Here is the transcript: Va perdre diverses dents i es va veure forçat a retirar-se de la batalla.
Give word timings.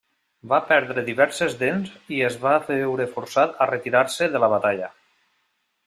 Va 0.53 0.59
perdre 0.69 1.03
diverses 1.09 1.57
dents 1.59 1.91
i 2.17 2.23
es 2.29 2.39
va 2.47 2.55
veure 2.71 3.07
forçat 3.13 3.57
a 3.67 3.69
retirar-se 3.75 4.33
de 4.37 4.43
la 4.47 4.55
batalla. 4.57 4.93